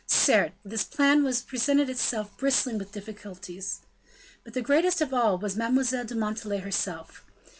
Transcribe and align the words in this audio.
Certes, 0.07 0.55
this 0.65 0.83
plan 0.83 1.31
presented 1.45 1.87
itself 1.87 2.35
bristling 2.35 2.79
with 2.79 2.91
difficulties: 2.91 3.81
but 4.43 4.55
the 4.55 4.61
greatest 4.63 4.99
of 4.99 5.13
all 5.13 5.37
was 5.37 5.55
Mademoiselle 5.55 6.05
de 6.05 6.15
Montalais 6.15 6.57
herself. 6.57 7.23